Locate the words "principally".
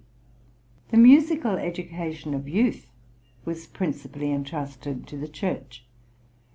3.67-4.31